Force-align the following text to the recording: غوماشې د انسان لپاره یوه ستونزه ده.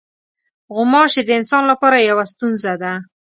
غوماشې 0.75 1.21
د 1.25 1.29
انسان 1.39 1.63
لپاره 1.71 1.97
یوه 2.09 2.25
ستونزه 2.31 2.73
ده. 2.81 2.93